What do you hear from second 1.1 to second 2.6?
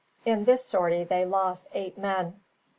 lost eight men.